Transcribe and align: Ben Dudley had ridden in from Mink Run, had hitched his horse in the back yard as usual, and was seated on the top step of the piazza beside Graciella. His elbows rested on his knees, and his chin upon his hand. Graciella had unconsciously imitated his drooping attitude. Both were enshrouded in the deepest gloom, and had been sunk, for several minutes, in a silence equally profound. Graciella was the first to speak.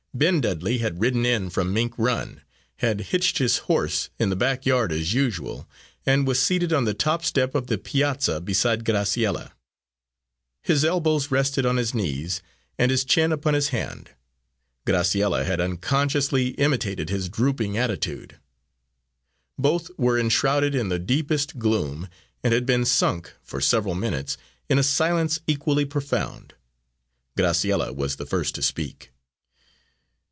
Ben 0.13 0.41
Dudley 0.41 0.79
had 0.79 0.99
ridden 0.99 1.25
in 1.25 1.49
from 1.49 1.73
Mink 1.73 1.93
Run, 1.97 2.41
had 2.79 2.99
hitched 2.99 3.37
his 3.37 3.59
horse 3.59 4.09
in 4.19 4.29
the 4.29 4.35
back 4.35 4.65
yard 4.65 4.91
as 4.91 5.13
usual, 5.13 5.69
and 6.05 6.27
was 6.27 6.37
seated 6.37 6.73
on 6.73 6.83
the 6.83 6.93
top 6.93 7.23
step 7.23 7.55
of 7.55 7.67
the 7.67 7.77
piazza 7.77 8.41
beside 8.41 8.83
Graciella. 8.83 9.53
His 10.61 10.83
elbows 10.83 11.31
rested 11.31 11.65
on 11.65 11.77
his 11.77 11.93
knees, 11.93 12.41
and 12.77 12.91
his 12.91 13.05
chin 13.05 13.31
upon 13.31 13.53
his 13.53 13.69
hand. 13.69 14.09
Graciella 14.85 15.45
had 15.45 15.61
unconsciously 15.61 16.49
imitated 16.49 17.09
his 17.09 17.29
drooping 17.29 17.77
attitude. 17.77 18.37
Both 19.57 19.91
were 19.97 20.19
enshrouded 20.19 20.75
in 20.75 20.89
the 20.89 20.99
deepest 20.99 21.57
gloom, 21.57 22.09
and 22.43 22.53
had 22.53 22.65
been 22.65 22.83
sunk, 22.83 23.33
for 23.41 23.61
several 23.61 23.95
minutes, 23.95 24.37
in 24.67 24.77
a 24.77 24.83
silence 24.83 25.39
equally 25.47 25.85
profound. 25.85 26.53
Graciella 27.37 27.93
was 27.95 28.17
the 28.17 28.25
first 28.25 28.53
to 28.55 28.61
speak. 28.61 29.07